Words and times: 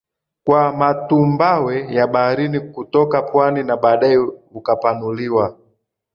kwa 0.43 0.73
matumbawe 0.73 1.93
ya 1.95 2.07
baharini 2.07 2.59
kutoka 2.59 3.21
pwani 3.21 3.63
na 3.63 3.77
baadaye 3.77 4.17
ukapanuliwa 4.51 5.57